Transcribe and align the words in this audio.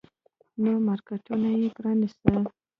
نوي 0.61 0.77
مارکيټونه 0.87 1.47
يې 1.61 1.67
پرانيستل. 1.77 2.35